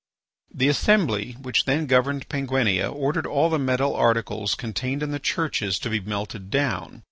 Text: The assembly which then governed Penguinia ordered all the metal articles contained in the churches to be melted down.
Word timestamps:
The 0.51 0.67
assembly 0.67 1.33
which 1.43 1.65
then 1.65 1.85
governed 1.85 2.27
Penguinia 2.27 2.91
ordered 2.91 3.27
all 3.27 3.51
the 3.51 3.59
metal 3.59 3.93
articles 3.95 4.55
contained 4.55 5.03
in 5.03 5.11
the 5.11 5.19
churches 5.19 5.77
to 5.77 5.91
be 5.91 5.99
melted 5.99 6.49
down. 6.49 6.99